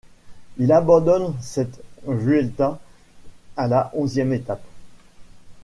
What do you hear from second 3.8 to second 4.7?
onzième étape.